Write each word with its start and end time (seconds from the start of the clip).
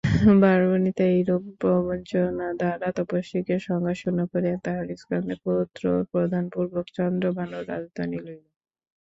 বারবনিতা 0.41 1.03
এইরূপ 1.11 1.43
প্রবঞ্চনা 1.61 2.47
দ্বারা 2.59 2.87
তপস্বীকে 2.97 3.55
সংজ্ঞাশূন্য 3.67 4.19
করিয়া 4.31 4.57
তাঁহার 4.65 4.87
স্কন্ধে 4.95 5.35
পুত্র 5.43 5.81
প্রদানপূর্বক 6.11 6.85
চন্দ্রভানুর 6.97 7.63
রাজধানী 7.71 8.17
লইল। 8.19 8.43